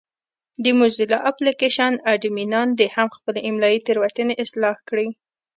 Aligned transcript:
د 0.63 0.65
موزیلا 0.79 1.19
اپلېکشن 1.31 1.93
اډمینان 2.11 2.67
دې 2.79 2.87
هم 2.95 3.07
خپلې 3.17 3.39
املایي 3.49 3.79
تېروتنې 3.87 4.33
اصلاح 4.43 4.77
کړي. 4.89 5.07